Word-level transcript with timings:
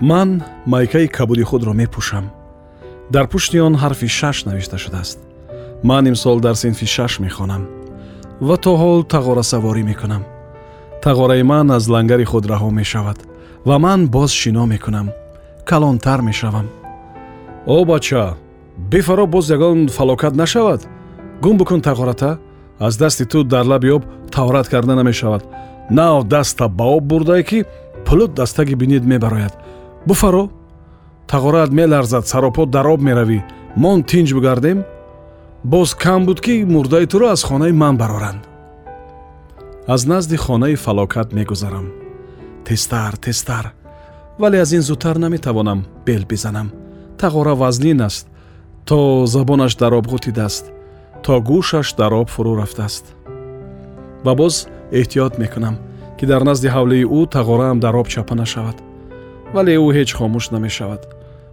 ман 0.00 0.42
майкаи 0.66 1.06
кабуди 1.06 1.42
худро 1.42 1.72
мепӯшам. 1.72 2.30
Дар 3.10 3.26
пушти 3.28 3.58
он 3.60 3.74
ҳарфи 3.76 4.08
шаш 4.08 4.44
навишта 4.44 4.78
шудааст. 4.78 5.18
Ман 5.82 6.08
имсол 6.08 6.40
дар 6.40 6.54
синфи 6.54 6.86
шаш 6.86 7.18
мехонам 7.18 7.80
ва 8.40 8.56
то 8.56 8.72
ҳол 8.80 9.04
тағорасаворӣ 9.04 9.82
мекунам. 9.84 10.24
Тағораи 11.04 11.42
ман 11.42 11.70
аз 11.70 11.88
лангари 11.88 12.24
худ 12.24 12.44
раҳо 12.46 12.70
мешавад 12.70 13.18
ва 13.64 13.78
ман 13.78 14.08
боз 14.08 14.30
шино 14.32 14.66
мекунам. 14.66 15.10
Калонтар 15.64 16.20
мешавам. 16.22 16.66
О 17.66 17.84
бача 17.84 18.34
бифаро 18.76 19.26
боз 19.26 19.50
ягон 19.50 19.88
фалокат 19.88 20.34
нашавад. 20.34 20.88
Гум 21.42 21.58
бикун 21.58 21.80
тағората 21.80 22.38
аз 22.78 22.96
дасти 22.96 23.24
ту 23.24 23.44
дар 23.44 23.66
лаби 23.66 23.90
об 23.90 24.04
таврат 24.30 24.68
карда 24.68 24.94
намешавад. 24.94 25.44
Нав 25.90 26.24
даста 26.24 26.68
ба 26.68 26.84
об 26.84 27.04
бурдае 27.04 27.42
ки 27.42 27.64
пулут 28.06 28.34
дастаги 28.34 28.74
бинид 28.74 29.04
мебарояд 29.04 29.59
буфаро 30.06 30.48
тағораат 31.28 31.70
меларзад 31.70 32.26
саропо 32.26 32.66
дар 32.66 32.86
об 32.86 33.00
меравӣ 33.00 33.42
мон 33.76 34.02
тинҷ 34.02 34.32
бигардем 34.34 34.84
боз 35.64 35.94
кам 35.94 36.26
буд 36.26 36.40
ки 36.40 36.64
мурдаи 36.64 37.06
туро 37.06 37.26
аз 37.28 37.42
хонаи 37.42 37.72
ман 37.72 37.96
бароранд. 37.96 38.42
Аз 39.86 40.06
назди 40.06 40.36
хонаи 40.36 40.76
фалокат 40.76 41.32
мегузарам. 41.32 41.86
Тезтар 42.64 43.16
тезтар 43.16 43.72
вале 44.38 44.60
аз 44.60 44.72
ин 44.72 44.82
зудтар 44.82 45.16
наметавонам 45.16 45.84
бел 46.06 46.24
бизанам. 46.28 46.72
Тағора 47.18 47.54
вазнин 47.54 48.00
аст 48.00 48.26
то 48.84 49.26
забонаш 49.26 49.76
дар 49.76 49.92
об 49.92 50.06
ғутидааст 50.06 50.64
то 51.22 51.40
гӯшаш 51.40 51.96
дар 51.96 52.12
об 52.12 52.28
фурӯ 52.28 52.56
рафтааст. 52.56 53.04
Ва 54.24 54.34
боз 54.34 54.66
эҳтиёт 54.90 55.38
мекунам 55.38 55.76
ки 56.18 56.26
дар 56.26 56.42
назди 56.44 56.68
ҳавлии 56.68 57.04
ӯ 57.04 57.28
тағораам 57.28 57.80
дар 57.80 57.94
об 57.96 58.08
чапа 58.08 58.34
нашавад 58.34 58.89
вале 59.54 59.74
ӯ 59.86 59.88
ҳеҷ 59.96 60.10
хомӯш 60.18 60.46
намешавад. 60.54 61.02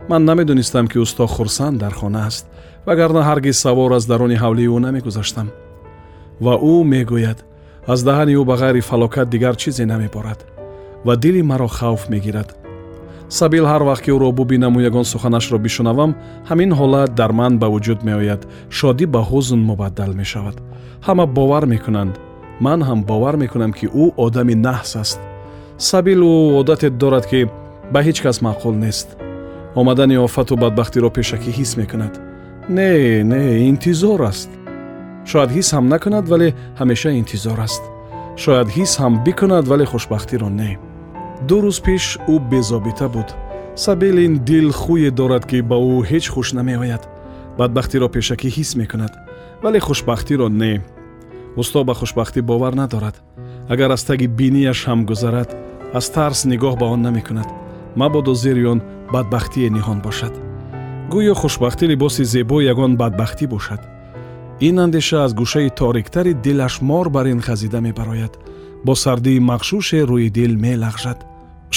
Ман 0.09 0.21
намедонистам 0.29 0.85
ки 0.91 0.97
усто 1.05 1.23
хурсанд 1.27 1.77
дар 1.83 1.93
хона 1.99 2.21
аст 2.29 2.45
вагарна 2.85 3.21
ҳаргиз 3.29 3.57
савор 3.65 3.91
аз 3.97 4.05
даруни 4.11 4.37
ҳавлии 4.43 4.71
ӯ 4.75 4.79
намегузаштам. 4.85 5.47
Ва 6.45 6.53
ӯ 6.73 6.75
мегӯяд 6.91 7.39
аз 7.93 7.99
даҳани 8.07 8.33
ӯ 8.41 8.43
ба 8.49 8.55
ғайри 8.61 8.81
фалокат 8.89 9.27
дигар 9.33 9.55
чизе 9.61 9.85
намеборад 9.85 10.39
ва 11.05 11.13
дили 11.23 11.41
маро 11.41 11.67
хавф 11.67 12.09
мегирад. 12.09 12.49
Сабил 13.29 13.65
ҳар 13.71 13.83
вақт 13.89 14.01
ки 14.05 14.11
ӯро 14.15 14.29
бубинаму 14.39 14.79
ягон 14.89 15.05
суханашро 15.13 15.57
бишунавам 15.65 16.11
ҳамин 16.49 16.71
ҳолат 16.79 17.09
дар 17.19 17.31
ман 17.39 17.53
ба 17.61 17.67
вуҷуд 17.73 17.99
меояд 18.07 18.41
шодӣ 18.77 19.05
ба 19.13 19.21
ҳузн 19.29 19.61
мубаддал 19.69 20.11
мешавад. 20.21 20.55
Ҳама 21.07 21.25
бовар 21.37 21.65
мекунанд. 21.73 22.13
Ман 22.65 22.79
ҳам 22.87 22.99
бовар 23.09 23.35
мекунам 23.43 23.71
ки 23.77 23.85
ӯ 24.03 24.05
одами 24.25 24.55
наҳс 24.67 24.91
аст. 25.03 25.19
Сабил 25.89 26.21
ӯ 26.33 26.35
одате 26.59 26.89
дорад 26.89 27.25
ки 27.31 27.41
ба 27.93 27.99
ҳеҷ 28.05 28.17
кас 28.25 28.37
маъқул 28.47 28.75
нест. 28.85 29.07
Омадани 29.79 30.17
офату 30.27 30.55
бадбахтиро 30.63 31.09
пешакӣ 31.17 31.51
ҳис 31.57 31.71
мекунад. 31.81 32.13
Не 32.77 33.23
не 33.31 33.43
интизор 33.71 34.21
аст. 34.31 34.49
Шояд 35.29 35.49
ҳис 35.55 35.67
ҳам 35.75 35.85
накунад 35.93 36.25
вале 36.31 36.49
ҳамеша 36.79 37.11
интизор 37.21 37.59
аст. 37.67 37.83
Шояд 38.43 38.67
ҳис 38.75 38.91
ҳам 39.01 39.13
бикунад 39.25 39.65
вале 39.71 39.85
хушбахтиро 39.91 40.49
не. 40.59 40.71
Ду 41.47 41.57
рӯз 41.63 41.77
пеш 41.85 42.05
ӯ 42.33 42.35
безобита 42.51 43.07
буд. 43.15 43.29
Сабил 43.83 44.17
ин 44.25 44.33
дил 44.47 44.67
хӯе 44.81 45.09
дорад 45.19 45.43
ки 45.49 45.57
ба 45.69 45.77
ӯ 45.93 45.97
ҳеҷ 46.09 46.25
хуш 46.33 46.47
намеояд. 46.57 47.03
Бадбахтиро 47.57 48.07
пешакӣ 48.15 48.49
ҳис 48.57 48.69
мекунад 48.81 49.13
вале 49.63 49.79
хушбахтиро 49.79 50.47
не. 50.61 50.73
Усто 51.61 51.79
ба 51.87 51.93
хушбахтӣ 51.99 52.39
бовар 52.41 52.73
надорад. 52.81 53.15
Агар 53.73 53.91
аз 53.91 54.03
таги 54.09 54.27
бинияш 54.39 54.79
ҳам 54.87 54.99
гузарад 55.09 55.49
аз 55.93 56.05
тарс 56.15 56.39
нигоҳ 56.51 56.73
ба 56.81 56.85
он 56.85 57.01
намекунад 57.01 57.49
мабодо 57.99 58.33
зери 58.43 58.63
он 58.73 58.79
бадбахтие 59.13 59.69
ниҳон 59.75 59.99
бошад. 60.05 60.33
Гӯё 61.11 61.33
хушбахтӣ 61.41 61.85
либоси 61.91 62.23
зебои 62.33 62.67
ягон 62.73 62.91
бадбахтӣ 63.01 63.45
бошад. 63.53 63.81
Ин 64.67 64.75
андеша 64.85 65.17
аз 65.25 65.31
гӯшаи 65.39 65.69
ториктари 65.79 66.33
дилаш 66.45 66.75
мор 66.89 67.07
бар 67.15 67.25
ин 67.33 67.41
хазида 67.47 67.79
мебарояд. 67.87 68.33
Бо 68.85 68.93
сардии 69.03 69.39
мағшуше 69.49 69.99
рӯи 70.09 70.29
дил 70.37 70.53
мелағжад. 70.63 71.19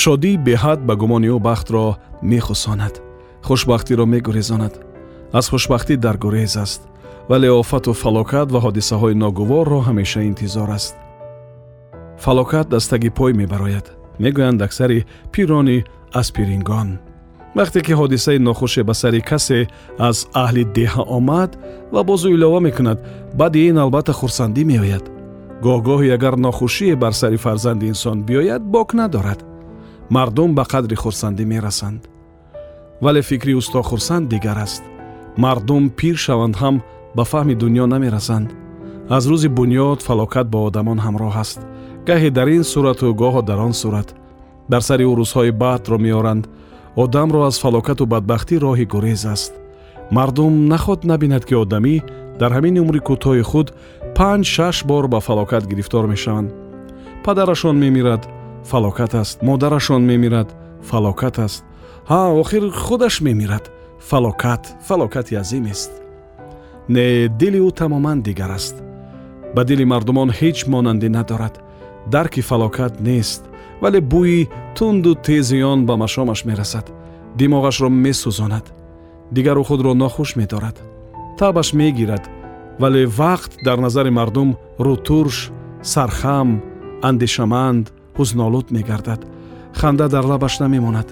Шодӣ 0.00 0.32
беҳад 0.46 0.80
ба 0.88 0.94
гумони 1.00 1.28
ӯ 1.36 1.38
бахтро 1.48 1.84
мехусонад. 2.22 2.94
Хушбахтиро 3.46 4.04
мегурезонад. 4.12 4.74
Аз 5.38 5.46
хушбахтӣ 5.48 5.94
дар 5.96 6.16
гурез 6.24 6.56
аст 6.64 6.82
вале 7.30 7.50
офату 7.50 7.92
фалокат 7.92 8.48
ва 8.52 8.60
ҳодисаҳои 8.66 9.14
ногуворро 9.24 9.80
ҳамеша 9.88 10.20
интизор 10.30 10.68
аст. 10.78 10.94
Фалокат 12.24 12.66
дастаги 12.68 13.10
пой 13.18 13.32
мебарояд. 13.40 13.86
Мегӯянд 14.22 14.60
аксари 14.66 15.06
пирони 15.32 15.84
аспирингон 16.12 16.98
вақте 17.54 17.80
ки 17.82 17.92
ҳодисаи 17.92 18.38
нохуше 18.38 18.82
ба 18.82 18.94
сари 18.94 19.20
касе 19.20 19.68
аз 19.98 20.16
аҳли 20.44 20.64
деҳа 20.78 21.02
омад 21.18 21.50
ва 21.92 22.02
бозу 22.04 22.28
илова 22.36 22.60
мекунад 22.60 22.98
баъди 23.34 23.60
ин 23.68 23.78
албатта 23.78 24.12
хурсандӣ 24.12 24.64
меояд. 24.64 25.04
Гоҳ-гоҳе 25.64 26.14
агар 26.16 26.34
нохушие 26.36 26.96
бар 26.96 27.12
сари 27.12 27.36
фарзанди 27.36 27.86
инсон 27.92 28.16
биёяд 28.28 28.62
бок 28.74 28.94
надорад. 28.94 29.40
Мардум 30.10 30.54
ба 30.54 30.64
қадри 30.72 30.94
хурсандӣ 31.02 31.44
мерасанд. 31.44 32.00
Вале 33.00 33.22
фикри 33.22 33.54
усто 33.54 33.82
хурсанд 33.82 34.28
дигар 34.28 34.58
аст. 34.66 34.82
Мардум 35.36 35.90
пир 35.98 36.16
шаванд 36.16 36.54
ҳам 36.62 36.76
ба 37.16 37.24
фаҳми 37.30 37.54
дуньё 37.62 37.86
намерасанд 37.86 38.48
аз 39.16 39.24
рӯзи 39.30 39.48
бунёд 39.58 40.00
фалокат 40.06 40.46
ба 40.50 40.58
одамон 40.68 40.98
ҳамроҳ 41.06 41.34
аст. 41.44 41.60
Гаҳе 42.06 42.30
дар 42.30 42.48
ин 42.48 42.64
сурату 42.72 43.06
гоҳо 43.22 43.42
дар 43.42 43.58
он 43.58 43.72
сурат 43.72 44.19
дар 44.72 44.82
сари 44.88 45.04
ӯ 45.10 45.12
рӯзҳои 45.20 45.50
баъдро 45.62 45.98
меоранд. 46.06 46.44
одамро 47.02 47.40
аз 47.48 47.56
фалокату 47.64 48.04
бадбахтӣ 48.12 48.54
роҳи 48.64 48.86
гурез 48.94 49.22
аст. 49.34 49.52
мардум 50.16 50.54
наход 50.72 51.00
набинад 51.10 51.44
ки 51.48 51.54
одамӣ 51.62 51.94
дар 52.40 52.50
ҳамин 52.56 52.74
умри 52.82 53.00
кӯтоҳи 53.08 53.44
худ 53.50 53.68
панҷ 54.16 54.44
шаш 54.54 54.76
бор 54.90 55.04
ба 55.12 55.20
фалокат 55.28 55.64
гирифтор 55.70 56.04
мешаванд. 56.12 56.50
падарашон 57.24 57.76
мемирад 57.84 58.22
фалокат 58.70 59.12
аст. 59.22 59.36
модарашон 59.48 60.02
мемирад 60.10 60.48
фалокат 60.90 61.36
аст. 61.46 61.64
ҳа 62.10 62.20
охир 62.40 62.64
худаш 62.84 63.14
мемирад. 63.26 63.64
фалокат 64.10 64.62
фалокати 64.88 65.34
азимест 65.42 65.90
не 66.94 67.28
дили 67.40 67.60
ӯ 67.68 67.70
тамоман 67.80 68.18
дигар 68.28 68.50
аст. 68.58 68.76
ба 69.54 69.62
дили 69.68 69.84
мардумон 69.92 70.28
ҳеҷ 70.38 70.58
монандӣ 70.72 71.08
надорад. 71.18 71.54
дарки 72.14 72.40
фалокат 72.50 72.94
нест 73.08 73.49
вале 73.82 74.00
бӯи 74.00 74.48
тунду 74.76 75.14
тези 75.14 75.62
он 75.62 75.86
ба 75.86 75.96
машомаш 75.96 76.44
мерасад. 76.44 76.86
Димоғашро 77.38 77.88
месӯзонад. 77.88 78.66
Дигару 79.30 79.62
худро 79.64 79.94
нохуш 79.94 80.36
медорад. 80.36 80.76
Табаш 81.38 81.72
мегирад. 81.72 82.24
Вале 82.78 83.06
вақт 83.06 83.52
дар 83.64 83.78
назари 83.78 84.10
мардум 84.10 84.56
рӯтурш 84.78 85.50
сархам 85.82 86.62
андешаманд 87.02 87.92
ҳузнолуд 88.16 88.70
мегардад. 88.70 89.20
Ханда 89.72 90.08
дар 90.08 90.24
лабаш 90.24 90.58
намемонад. 90.58 91.08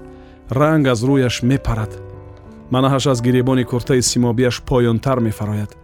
Ранг 0.50 0.87
аз 0.88 1.00
рӯяш 1.08 1.42
мепарад. 1.42 1.92
Манаҳаш 2.72 3.06
аз 3.12 3.22
гиребони 3.22 3.64
куртаи 3.64 4.02
симобиаш 4.02 4.62
поёнтар 4.69 5.19
мефарояд. 5.20 5.76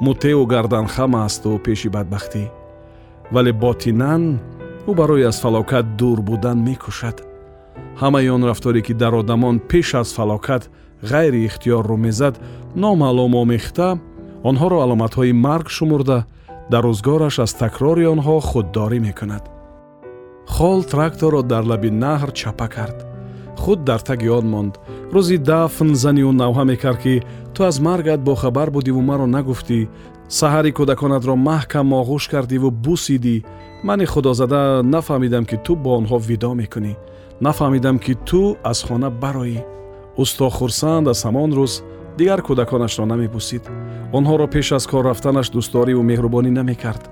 Мутеу 0.00 0.46
гарданхам 0.46 1.16
асту 1.16 1.58
пеши 1.64 1.88
бадбахтӣ. 1.88 2.50
Вале 3.32 3.52
ботинан 3.52 4.40
ӯ 4.90 4.94
барои 4.94 5.24
аз 5.30 5.40
фалокат 5.40 5.86
дур 5.96 6.18
будан 6.28 6.58
мекушад. 6.68 7.16
Ҳамаи 8.00 8.28
он 8.36 8.42
рафторе 8.44 8.80
ки 8.82 8.94
дар 8.94 9.14
одамон 9.14 9.56
пеш 9.70 9.94
аз 9.94 10.08
фалокат 10.18 10.62
ғайри 11.10 11.40
ихтиёр 11.48 11.84
рӯ 11.90 11.96
мезад 12.06 12.34
номаълум 12.82 13.34
омехта 13.42 13.88
онҳоро 14.48 14.78
аломатҳои 14.84 15.32
марг 15.46 15.68
шумурда 15.76 16.18
дар 16.72 16.82
рӯзгораш 16.88 17.36
аз 17.44 17.52
такрори 17.62 18.04
онҳо 18.14 18.36
худдорӣ 18.50 18.98
мекунад. 19.08 19.44
Хол 20.54 20.80
тракторро 20.92 21.42
дар 21.52 21.64
лаби 21.70 21.90
наҳр 22.04 22.30
чапа 22.40 22.68
кард. 22.74 22.98
Худ 23.62 23.84
дар 23.88 24.00
таги 24.08 24.28
он 24.38 24.46
монд. 24.52 24.74
Рӯзи 25.14 25.38
дафн 25.50 25.90
зани 26.02 26.22
ӯ 26.30 26.32
навҳа 26.42 26.64
мекард 26.72 26.98
ки 27.04 27.14
ту 27.54 27.60
аз 27.70 27.76
маргат 27.86 28.20
бохабар 28.28 28.68
будиву 28.76 29.00
маро 29.08 29.26
нагуфтӣ 29.36 29.78
саҳари 30.38 30.70
кӯдаконатро 30.78 31.34
маҳкам 31.48 31.88
оғӯш 32.00 32.24
кардиву 32.32 32.70
бусидӣ. 32.84 33.36
Мани 33.88 34.06
худозада 34.12 34.62
нафаҳмидам 34.94 35.44
ки 35.50 35.56
ту 35.64 35.72
бо 35.82 35.90
онҳо 36.00 36.18
видо 36.28 36.50
мекунӣ. 36.60 36.92
Нафаҳмидам 37.46 37.96
ки 38.04 38.14
ту 38.28 38.42
аз 38.70 38.78
хона 38.86 39.08
бароӣ. 39.22 39.60
Усто 40.22 40.46
хурсанд 40.56 41.06
аз 41.12 41.20
ҳамон 41.26 41.50
рӯз 41.58 41.72
дигар 42.18 42.40
кӯдаконашро 42.46 43.04
намебусид. 43.12 43.64
Онҳоро 44.18 44.46
пеш 44.54 44.68
аз 44.78 44.84
кор 44.90 45.04
рафтанаш 45.10 45.48
дӯстдориву 45.54 46.02
меҳрубонӣ 46.10 46.50
намекард. 46.60 47.04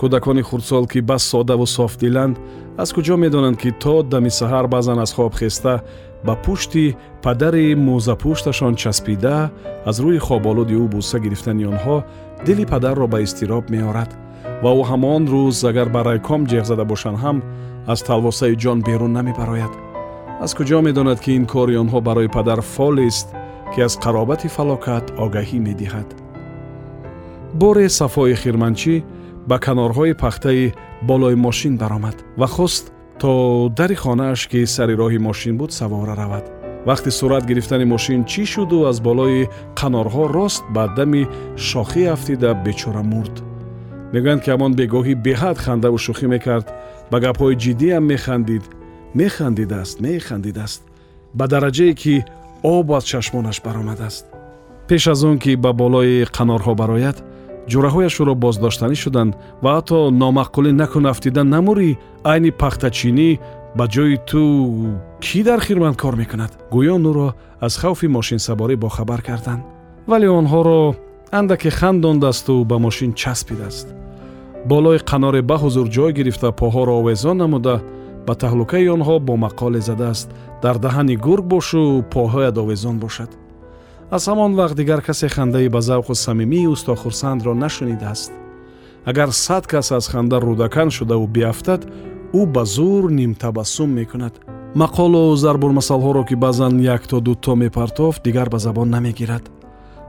Кӯдакони 0.00 0.42
хурдсол 0.48 0.84
ки 0.92 1.00
бас 1.10 1.22
содаву 1.32 1.66
софдиланд 1.76 2.36
аз 2.82 2.88
куҷо 2.96 3.16
медонанд 3.24 3.56
ки 3.62 3.70
то 3.82 3.94
дами 4.12 4.30
саҳар 4.40 4.66
баъзан 4.74 4.98
аз 5.04 5.12
хоб 5.16 5.34
хеста 5.40 5.74
ба 6.26 6.34
пушти 6.44 6.96
падари 7.22 7.74
мӯзапушташон 7.86 8.74
часпида 8.82 9.50
аз 9.88 9.96
рӯи 10.04 10.18
хоболуди 10.26 10.74
ӯ 10.74 10.86
буса 10.94 11.18
гирифтани 11.24 11.64
онҳо 11.72 11.96
дили 12.44 12.64
падарро 12.66 13.06
ба 13.08 13.20
изтироб 13.22 13.70
меорад 13.70 14.10
ва 14.62 14.70
ӯ 14.80 14.82
ҳамон 14.90 15.22
рӯз 15.32 15.58
агар 15.70 15.88
ба 15.94 16.00
райком 16.04 16.42
ҷеғ 16.50 16.64
зада 16.70 16.84
бошанд 16.84 17.18
ҳам 17.24 17.38
аз 17.92 18.00
талвосаи 18.02 18.56
ҷон 18.62 18.78
берун 18.86 19.12
намебарояд. 19.18 19.72
Аз 20.44 20.50
куҷо 20.58 20.78
медонад 20.88 21.18
ки 21.24 21.30
ин 21.38 21.44
кори 21.52 21.74
онҳо 21.82 22.00
барои 22.08 22.28
падар 22.36 22.60
фолест 22.74 23.26
ки 23.72 23.80
аз 23.86 23.94
қаробати 24.04 24.48
фалокат 24.56 25.06
огаҳӣ 25.24 25.58
медиҳад. 25.68 26.08
Боре 27.60 27.88
сафои 27.88 28.34
хирманчӣ 28.42 28.94
ба 29.48 29.56
канорҳои 29.66 30.14
пахтаи 30.22 30.72
болои 31.08 31.36
мошин 31.46 31.74
баромад 31.82 32.16
ва 32.40 32.46
хост 32.46 32.84
то 33.20 33.30
дари 33.78 33.96
хонааш 34.02 34.40
ки 34.50 34.66
сари 34.66 34.94
роҳи 35.02 35.18
мошин 35.28 35.54
буд 35.60 35.70
савора 35.72 36.14
равад 36.22 36.44
вақти 36.86 37.10
сурат 37.18 37.44
гирифтани 37.46 37.84
мошин 37.84 38.20
чӣ 38.30 38.42
шуду 38.52 38.78
аз 38.90 38.98
болои 39.00 39.48
канорҳо 39.78 40.24
рост 40.36 40.64
ба 40.74 40.84
дами 40.96 41.22
шохӣ 41.68 42.02
афтида 42.14 42.50
бечора 42.64 43.02
мурд. 43.12 43.34
Мегӯянд 44.12 44.40
ки 44.44 44.50
ҳамон 44.54 44.72
бегоҳӣ 44.80 45.14
беҳад 45.26 45.56
хандаву 45.64 45.98
шӯхӣ 46.04 46.26
мекард. 46.34 46.66
Ба 47.10 47.16
гапҳои 47.24 47.56
ҷиддиам 47.64 48.04
механдид. 48.12 48.64
Механдидааст 49.20 49.96
механдидааст. 50.06 50.82
Ба 51.38 51.44
дараҷае 51.52 51.94
ки 52.02 52.14
об 52.62 52.88
аз 52.96 53.04
чашмонаш 53.10 53.58
баромадааст. 53.66 54.24
Пеш 54.88 55.06
аз 55.12 55.20
он 55.24 55.38
ки 55.42 55.52
ба 55.64 55.70
болои 55.72 56.24
қанорҳо 56.36 56.72
барояд 56.82 57.18
ҷураҳояш 57.70 58.14
ӯро 58.22 58.34
боздоштанӣ 58.44 58.96
шуданд 59.04 59.32
ва 59.62 59.70
ҳатто 59.76 59.98
номаъқулӣ 60.22 60.70
накун 60.80 61.04
афтида 61.12 61.42
намурӣ 61.54 61.90
айни 62.32 62.50
пахтачинӣ 62.60 63.30
ба 63.74 63.84
ҷои 63.94 64.16
ту 64.28 64.42
кӣ 65.24 65.42
дар 65.44 65.60
хирмат 65.60 65.96
кор 65.96 66.14
мекунад? 66.16 66.52
Гӯё 66.70 66.96
нуро 66.98 67.34
аз 67.60 67.76
хавфи 67.76 68.06
мошинсаборӣ 68.06 68.76
бохабар 68.76 69.22
карданд. 69.22 69.62
Вале 70.06 70.28
онҳоро 70.28 70.94
андаке 71.32 71.70
хандондасту 71.70 72.64
ба 72.64 72.78
мошин 72.78 73.12
часпидааст. 73.12 73.88
Болои 74.70 74.98
қанори 75.10 75.42
ба 75.42 75.56
ҳузур 75.62 75.88
ҷой 75.96 76.12
гирифта 76.12 76.48
поҳоро 76.60 76.92
овезон 77.00 77.36
намуда 77.36 77.82
ба 78.26 78.34
таҳлукаи 78.42 78.88
онҳо 78.96 79.16
бо 79.28 79.34
мақоле 79.46 79.80
задааст. 79.80 80.28
Дар 80.62 80.76
даҳани 80.84 81.16
гург 81.16 81.44
бошу 81.54 82.04
поҳоят 82.14 82.56
овезон 82.62 82.96
бошад. 82.98 83.30
Аз 84.10 84.22
ҳамон 84.28 84.52
вақт 84.60 84.74
дигар 84.80 85.00
касе 85.02 85.28
хандаи 85.28 85.68
ба 85.68 85.80
завқу 85.80 86.14
самимии 86.14 86.66
устохурсандро 86.74 87.54
нашунидааст. 87.54 88.32
Агар 89.04 89.30
сад 89.30 89.66
кас 89.66 89.92
аз 89.92 90.08
ханда 90.08 90.36
рӯдакан 90.36 90.90
шудаву 90.90 91.26
биафтад 91.26 91.86
ӯ 92.36 92.46
ба 92.54 92.64
зур 92.74 93.04
нимтабассум 93.18 93.90
мекунад. 93.98 94.34
Мақолу 94.82 95.22
зарбурмасалҳоро 95.42 96.22
ки 96.28 96.34
баъзан 96.44 96.74
як 96.94 97.02
то 97.10 97.16
дуто 97.26 97.52
мепартофт 97.62 98.22
дигар 98.26 98.48
ба 98.54 98.58
забон 98.58 98.88
намегирад. 98.90 99.44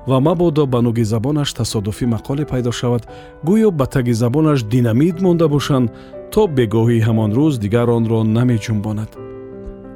Ва 0.10 0.18
мабодо 0.20 0.66
ба 0.74 0.80
нуги 0.82 1.04
забонаш 1.14 1.50
тасодуфӣ 1.58 2.06
мақоле 2.16 2.44
пайдо 2.52 2.72
шавад. 2.80 3.04
Гӯё 3.48 3.70
ба 3.80 3.86
таги 3.86 4.14
забонаш 4.24 4.60
динамит 4.74 5.18
монда 5.22 5.48
бошанд 5.48 5.88
то 6.34 6.42
бегоҳии 6.58 7.06
ҳамон 7.08 7.32
рӯз 7.38 7.54
дигар 7.64 7.88
онро 7.98 8.20
намеҷунбонад. 8.38 9.12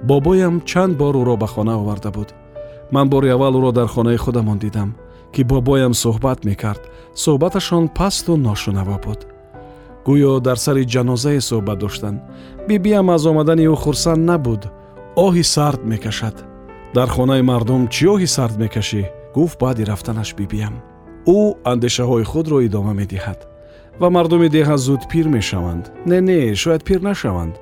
Бобоям 0.10 0.56
чанд 0.70 0.94
бор 1.02 1.16
ӯро 1.22 1.36
ба 1.42 1.48
хона 1.54 1.74
оварда 1.82 2.12
буд. 2.18 2.30
Ман 2.92 3.08
бори 3.10 3.30
аввал 3.36 3.54
ӯро 3.60 3.72
дар 3.72 3.88
хонаи 3.94 4.18
худамон 4.24 4.58
дидам 4.66 4.90
ки 5.34 5.42
бобоям 5.52 5.94
суҳбат 6.04 6.40
мекард. 6.50 6.82
Суҳбаташон 7.24 7.84
пасту 7.98 8.34
ношунаво 8.48 8.98
буд 9.06 9.20
гӯё 10.08 10.34
дар 10.48 10.58
сари 10.66 10.84
ҷанозае 10.94 11.42
суҳбат 11.50 11.78
доштанд 11.84 12.20
бибиам 12.68 13.08
аз 13.16 13.24
омадани 13.32 13.66
ӯ 13.74 13.76
хурсанд 13.84 14.22
набуд. 14.30 14.62
Оҳи 15.26 15.44
сард 15.56 15.82
мекашад 15.92 16.36
дар 16.96 17.10
хонаи 17.16 17.42
мардум 17.52 17.82
чӣ 17.94 18.06
оҳи 18.14 18.28
сард 18.36 18.56
мекашӣ? 18.64 19.04
гуфт 19.36 19.58
баъди 19.64 19.84
рафтанаш 19.92 20.30
бибиям 20.40 20.76
ӯ 21.38 21.40
андешаҳои 21.72 22.24
худро 22.32 22.58
идома 22.68 22.94
медиҳад 23.02 23.40
ва 24.02 24.08
мардуми 24.16 24.50
деҳа 24.58 24.78
зуд 24.86 25.02
пир 25.12 25.28
мешаванд 25.38 25.84
не 26.10 26.20
не 26.30 26.56
шояд 26.62 26.84
пир 26.88 27.00
нашаванд. 27.10 27.56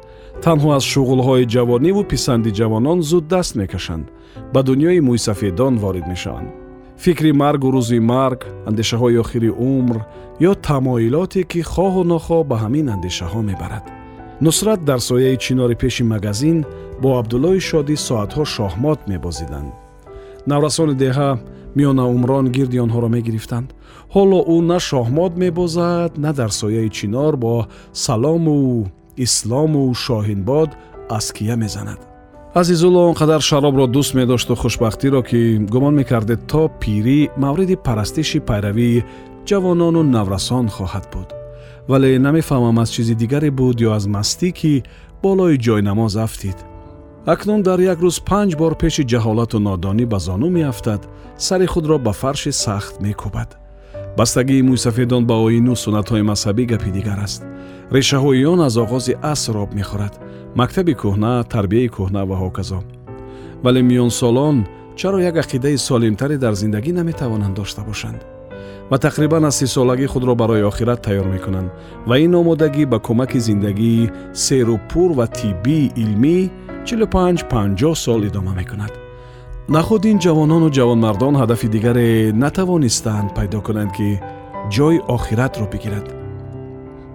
Танҳо 0.45 0.69
аз 0.77 0.83
шуғулҳои 0.93 1.49
ҷавониву 1.55 2.01
писанди 2.11 2.51
ҷавонон 2.59 2.99
зуд 3.09 3.25
даст 3.33 3.53
мекашанд. 3.61 4.05
Ба 4.53 4.59
дунёи 4.67 4.99
мӯйсафедон 5.07 5.73
ворид 5.83 6.05
мешаванд 6.13 6.49
фикри 7.04 7.32
маргу 7.42 7.68
рӯзи 7.74 7.98
марг 8.12 8.40
андешаҳои 8.68 9.20
охири 9.22 9.50
умр 9.74 9.96
ё 10.50 10.52
тамоилоте 10.68 11.42
ки 11.50 11.60
хоҳу 11.72 12.02
нохоҳ 12.12 12.42
ба 12.50 12.56
ҳамин 12.64 12.86
андешаҳо 12.94 13.40
мебарад 13.50 13.84
нусрат 14.44 14.80
дар 14.88 15.00
сояи 15.10 15.36
чинори 15.44 15.76
пеши 15.82 16.02
магазин 16.14 16.58
бо 17.02 17.08
абдуллои 17.20 17.60
шодӣ 17.70 17.96
соатҳо 18.08 18.44
шоҳмот 18.56 19.00
мебозиданд 19.12 19.70
наврасони 20.50 20.94
деҳа 21.04 21.30
миёна 21.78 22.04
умрон 22.16 22.46
гирди 22.56 22.78
онҳоро 22.84 23.08
мегирифтанд 23.16 23.68
ҳоло 24.14 24.38
ӯ 24.54 24.56
на 24.70 24.78
шоҳмод 24.88 25.32
мебозад 25.44 26.10
на 26.24 26.30
дар 26.38 26.50
сояи 26.60 26.88
чинор 26.98 27.34
бо 27.44 27.54
салому 28.06 28.58
ислому 29.26 29.82
шоҳинбод 30.04 30.70
аския 31.18 31.56
мезанад 31.64 32.00
азизулло 32.53 33.09
он 33.09 33.15
қадар 33.15 33.41
шаробро 33.41 33.85
дӯст 33.87 34.13
медошту 34.15 34.55
хушбахтиро 34.55 35.21
ки 35.21 35.57
гумон 35.57 35.95
мекардед 35.95 36.47
то 36.47 36.71
пирӣ 36.81 37.29
мавриди 37.37 37.75
парастиши 37.75 38.39
пайравии 38.39 39.03
ҷавонону 39.45 40.03
наврасон 40.03 40.67
хоҳад 40.67 41.05
буд. 41.13 41.29
Вале 41.87 42.19
намефаҳмам 42.19 42.79
аз 42.79 42.89
чизи 42.89 43.15
дигаре 43.15 43.51
буд 43.51 43.81
ё 43.81 43.91
аз 43.97 44.05
мастӣ 44.07 44.51
ки 44.51 44.83
болои 45.23 45.57
ҷойнамоз 45.65 46.15
афтид. 46.25 46.57
Акнун 47.25 47.61
дар 47.61 47.79
як 47.79 47.99
рӯз 47.99 48.17
панҷ 48.29 48.51
бор 48.57 48.73
пеши 48.81 49.03
ҷаҳолату 49.11 49.57
нодонӣ 49.59 50.05
ба 50.05 50.19
зону 50.19 50.49
меафтад 50.49 51.01
сари 51.37 51.65
худро 51.65 51.97
ба 51.99 52.13
фарши 52.13 52.51
сахт 52.51 52.93
мекӯбад. 53.03 53.49
Бастагии 54.17 54.65
мӯйсафедон 54.69 55.23
ба 55.29 55.35
оину 55.45 55.75
суннатҳои 55.83 56.27
мазҳабӣ 56.31 56.63
гапи 56.71 56.89
дигар 56.97 57.19
аст. 57.27 57.41
Решаҳои 57.91 58.45
он 58.45 58.59
аз 58.67 58.75
оғози 58.83 59.13
аср 59.33 59.55
об 59.63 59.71
мехӯрад 59.77 60.13
мактаби 60.55 60.93
кӯҳна 61.01 61.43
тарбияи 61.53 61.89
кӯҳна 61.95 62.21
ва 62.29 62.35
ҳоказо 62.43 62.79
вале 63.63 63.81
миёнсолон 63.89 64.57
чаро 64.99 65.19
як 65.29 65.35
ақидаи 65.43 65.77
солимтаре 65.77 66.37
дар 66.37 66.53
зиндагӣ 66.61 66.91
наметавонанд 66.99 67.55
дошта 67.59 67.81
бошанд 67.89 68.21
ва 68.91 68.97
тақрибан 68.97 69.43
аз 69.49 69.55
сисолагӣ 69.61 70.07
худро 70.13 70.33
барои 70.35 70.67
охират 70.71 70.99
тайёр 71.07 71.27
мекунанд 71.35 71.69
ва 72.09 72.15
ин 72.25 72.33
омодагӣ 72.41 72.83
ба 72.91 72.97
кӯмаки 73.07 73.39
зиндагии 73.49 74.11
серу 74.33 74.79
пур 74.89 75.09
ва 75.19 75.25
тиббии 75.27 75.91
илмӣ 76.03 76.37
45-50 76.85 77.95
сол 77.95 78.23
идома 78.23 78.53
мекунад 78.59 78.93
нахуд 79.75 80.05
ин 80.11 80.17
ҷавонону 80.25 80.69
ҷавонмардон 80.77 81.35
ҳадафи 81.41 81.67
дигаре 81.75 82.31
натавонистанд 82.43 83.29
пайдо 83.37 83.59
кунанд 83.67 83.91
ки 83.97 84.09
ҷои 84.75 84.97
охиратро 85.15 85.65
бигирад 85.73 86.07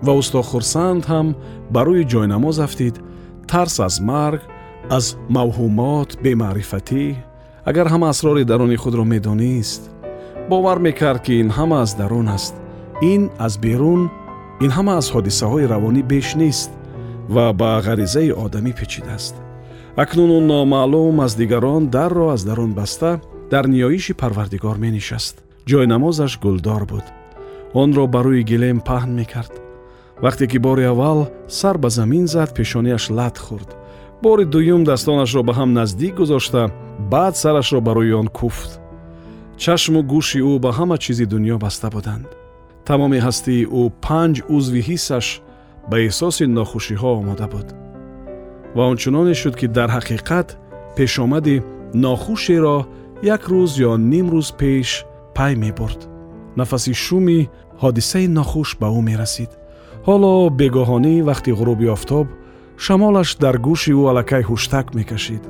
ва 0.06 0.12
усто 0.20 0.40
хурсанд 0.50 1.02
ҳам 1.12 1.26
ба 1.72 1.80
рӯи 1.86 2.04
ҷойнамоз 2.12 2.56
афтид 2.66 2.96
тарс 3.54 3.80
аз 3.80 4.00
марг 4.00 4.42
аз 4.90 5.06
мавҳумот 5.36 6.10
бемаърифатӣ 6.22 7.04
агар 7.70 7.86
ҳама 7.92 8.06
асрори 8.12 8.44
даруни 8.50 8.76
худро 8.82 9.04
медонист 9.14 9.82
бовар 10.50 10.78
мекард 10.86 11.20
ки 11.26 11.32
ин 11.42 11.48
ҳама 11.58 11.76
аз 11.84 11.90
дарун 12.00 12.28
аст 12.36 12.54
ин 13.12 13.22
аз 13.46 13.54
берун 13.64 14.02
ин 14.64 14.70
ҳама 14.76 14.92
аз 15.00 15.06
ҳодисаҳои 15.14 15.68
равонӣ 15.72 16.02
беш 16.12 16.28
нест 16.42 16.70
ва 17.34 17.46
ба 17.60 17.70
ғаризаи 17.86 18.36
одамӣ 18.44 18.72
печидааст 18.80 19.34
акнун 20.02 20.30
ӯ 20.38 20.40
номаълум 20.50 21.16
аз 21.26 21.32
дигарон 21.40 21.82
дарро 21.96 22.26
аз 22.34 22.42
дарун 22.48 22.72
баста 22.80 23.10
дар 23.52 23.64
ниёиши 23.74 24.12
парвардигор 24.22 24.76
менишаст 24.84 25.34
ҷойнамозаш 25.70 26.32
гулдор 26.44 26.82
буд 26.92 27.06
онро 27.82 28.04
ба 28.14 28.20
рӯи 28.26 28.42
гилем 28.50 28.78
паҳн 28.88 29.12
мекард 29.20 29.54
вақте 30.22 30.46
ки 30.46 30.58
бори 30.58 30.84
аввал 30.84 31.28
сар 31.48 31.78
ба 31.78 31.88
замин 31.90 32.26
зад 32.26 32.54
пешонияш 32.54 33.10
лат 33.10 33.38
хӯрд 33.38 33.70
бори 34.22 34.44
дуюм 34.44 34.84
дастонашро 34.84 35.42
ба 35.42 35.52
ҳам 35.52 35.70
наздик 35.72 36.14
гузошта 36.14 36.70
баъд 37.12 37.36
сарашро 37.36 37.80
ба 37.80 37.92
рӯи 37.98 38.12
он 38.20 38.28
куфт. 38.28 38.80
Чашму 39.62 40.00
гӯши 40.12 40.40
ӯ 40.50 40.58
ба 40.64 40.70
ҳама 40.78 40.96
чизи 41.04 41.26
дуньё 41.32 41.56
баста 41.64 41.88
буданд. 41.94 42.28
Тамоми 42.86 43.18
ҳастии 43.26 43.68
ӯ 43.80 43.82
панҷ 44.04 44.36
узви 44.56 44.80
ҳиссаш 44.88 45.26
ба 45.90 45.96
эҳсоси 46.06 46.44
нохушиҳо 46.56 47.10
омода 47.20 47.46
буд. 47.52 47.68
Ва 48.76 48.82
ончуноне 48.92 49.34
шуд 49.40 49.54
ки 49.60 49.66
дар 49.76 49.90
ҳақиқат 49.96 50.48
пешомади 50.96 51.56
нохушеро 52.04 52.78
як 53.34 53.42
рӯз 53.52 53.72
ё 53.88 53.92
ним 54.12 54.26
рӯз 54.34 54.48
пеш 54.60 54.88
пай 55.36 55.52
мебурд. 55.62 56.00
Нафаси 56.58 56.92
шуми 57.04 57.40
ҳодисаи 57.82 58.26
нохуш 58.38 58.68
ба 58.80 58.88
ӯ 58.98 59.00
мерасид 59.10 59.50
ҳоло 60.06 60.34
бегоҳонӣ 60.58 61.14
вақти 61.28 61.50
ғуруби 61.58 61.86
офтоб 61.96 62.26
шамолаш 62.84 63.30
дар 63.42 63.56
гӯши 63.66 63.92
ӯ 64.00 64.02
аллакай 64.10 64.42
ҳуштак 64.50 64.86
мекашид. 64.98 65.42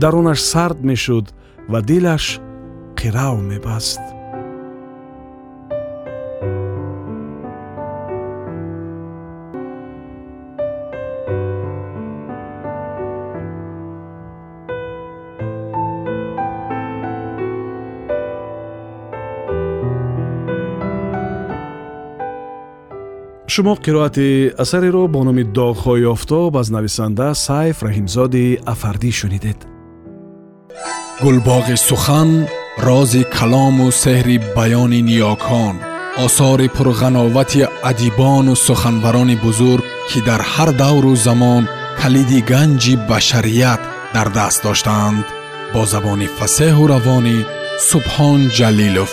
Дарунаш 0.00 0.40
сард 0.52 0.78
мешуд 0.88 1.26
ва 1.72 1.80
дилаш 1.88 2.24
қирав 2.98 3.36
мебаст 3.50 4.02
шумо 23.52 23.74
қироати 23.84 24.52
асареро 24.62 25.04
бо 25.14 25.20
номи 25.28 25.44
доғҳои 25.44 26.06
офтоб 26.14 26.56
аз 26.60 26.68
нависанда 26.76 27.34
сайф 27.46 27.76
раҳимзоди 27.86 28.44
афардӣ 28.72 29.10
шунидед. 29.20 29.58
Гулбоғи 31.22 31.76
сухан 31.88 32.30
рози 32.86 33.22
калому 33.36 33.86
сеҳри 34.02 34.36
баёни 34.56 35.00
ниёкон 35.08 35.76
осори 36.24 36.68
пурғановати 36.76 37.62
адибону 37.90 38.54
суханбарони 38.66 39.36
бузург 39.44 39.84
ки 40.08 40.18
дар 40.28 40.40
ҳар 40.52 40.70
давру 40.82 41.12
замон 41.26 41.62
калиди 42.00 42.40
ганҷи 42.52 42.94
башарият 43.10 43.80
дар 44.14 44.28
даст 44.38 44.60
доштаанд 44.66 45.24
бо 45.74 45.82
забони 45.92 46.28
фасеҳу 46.38 46.84
равонӣ 46.92 47.38
субҳон 47.90 48.40
ҷалилов 48.58 49.12